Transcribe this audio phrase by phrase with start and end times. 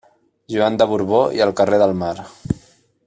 [0.53, 2.15] Joan de Borbó i el carrer del Mar.